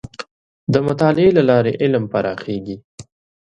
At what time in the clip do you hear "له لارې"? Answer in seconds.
1.37-1.73